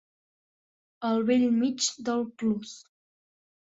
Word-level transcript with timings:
Al 1.11 1.21
bell 1.29 1.47
mig 1.59 1.87
del 2.11 2.29
plus. 2.41 2.77